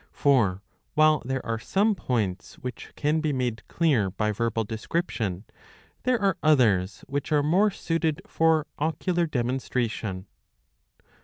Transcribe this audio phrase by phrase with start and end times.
[0.13, 0.63] For
[0.95, 5.43] while there are some points which can be made clear by verbal description
[6.05, 10.25] there are others which are more suited for ocular demonstration.